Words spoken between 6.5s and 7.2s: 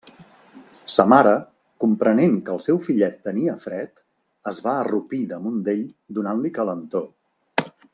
calentor.